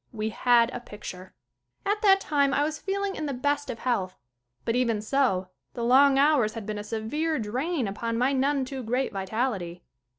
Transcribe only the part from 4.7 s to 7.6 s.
even so, the long hours had been a severe